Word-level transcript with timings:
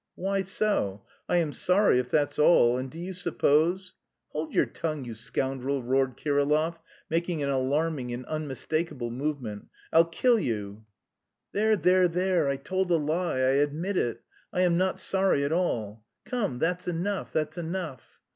"Why 0.15 0.41
so? 0.41 1.03
I 1.29 1.37
am 1.37 1.53
sorry, 1.53 1.99
if 1.99 2.09
that's 2.09 2.39
all, 2.39 2.75
and 2.75 2.89
do 2.89 2.97
you 2.97 3.13
suppose..." 3.13 3.93
"Hold 4.29 4.51
your 4.51 4.65
tongue, 4.65 5.05
you 5.05 5.13
scoundrel," 5.13 5.83
roared 5.83 6.17
Kirillov, 6.17 6.79
making 7.07 7.43
an 7.43 7.49
alarming 7.49 8.11
and 8.11 8.25
unmistakable 8.25 9.11
movement; 9.11 9.67
"I'll 9.93 10.05
kill 10.05 10.39
you." 10.39 10.85
"There, 11.51 11.75
there, 11.75 12.07
there! 12.07 12.47
I 12.47 12.55
told 12.55 12.89
a 12.89 12.97
lie, 12.97 13.41
I 13.41 13.61
admit 13.61 13.95
it; 13.95 14.21
I 14.51 14.61
am 14.61 14.75
not 14.75 14.99
sorry 14.99 15.43
at 15.43 15.51
all. 15.51 16.03
Come, 16.25 16.57
that's 16.57 16.87
enough, 16.87 17.31
that's 17.31 17.59
enough." 17.59 18.19